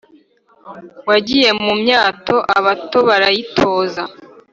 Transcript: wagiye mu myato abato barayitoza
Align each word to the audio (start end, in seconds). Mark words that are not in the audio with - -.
wagiye 1.09 1.49
mu 1.63 1.71
myato 1.81 2.35
abato 2.57 2.97
barayitoza 3.07 4.03